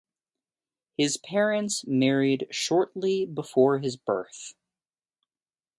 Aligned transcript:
His 0.97 1.17
parents 1.17 1.85
married 1.85 2.47
shortly 2.49 3.23
before 3.27 3.77
his 3.77 3.97
birth. 3.97 4.55